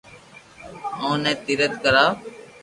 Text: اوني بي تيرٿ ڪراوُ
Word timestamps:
اوني 1.01 1.31
بي 1.33 1.33
تيرٿ 1.45 1.71
ڪراوُ 1.83 2.11